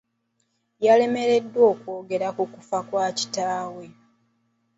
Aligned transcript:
Yalemereddwa 0.85 1.61
okwogera 1.73 2.27
ku 2.37 2.43
kufa 2.53 2.79
kwa 2.87 3.05
kitaawe. 3.17 3.85